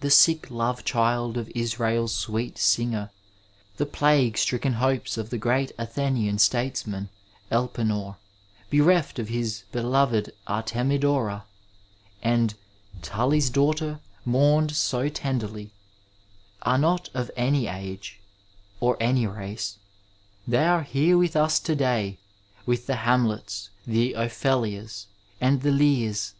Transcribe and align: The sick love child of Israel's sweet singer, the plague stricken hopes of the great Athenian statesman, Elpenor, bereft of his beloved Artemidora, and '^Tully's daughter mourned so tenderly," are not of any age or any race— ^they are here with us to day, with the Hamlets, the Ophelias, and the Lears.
The 0.00 0.08
sick 0.08 0.50
love 0.50 0.82
child 0.82 1.36
of 1.36 1.52
Israel's 1.54 2.14
sweet 2.14 2.56
singer, 2.56 3.10
the 3.76 3.84
plague 3.84 4.38
stricken 4.38 4.72
hopes 4.80 5.18
of 5.18 5.28
the 5.28 5.36
great 5.36 5.72
Athenian 5.76 6.38
statesman, 6.38 7.10
Elpenor, 7.52 8.16
bereft 8.70 9.18
of 9.18 9.28
his 9.28 9.64
beloved 9.72 10.32
Artemidora, 10.48 11.44
and 12.22 12.54
'^Tully's 13.02 13.50
daughter 13.50 14.00
mourned 14.24 14.74
so 14.74 15.10
tenderly," 15.10 15.70
are 16.62 16.78
not 16.78 17.10
of 17.12 17.30
any 17.36 17.66
age 17.66 18.20
or 18.80 18.96
any 19.00 19.26
race— 19.26 19.76
^they 20.48 20.66
are 20.66 20.82
here 20.82 21.18
with 21.18 21.36
us 21.36 21.60
to 21.60 21.76
day, 21.76 22.16
with 22.64 22.86
the 22.86 22.96
Hamlets, 23.04 23.68
the 23.86 24.14
Ophelias, 24.14 25.08
and 25.42 25.60
the 25.60 25.72
Lears. 25.72 26.32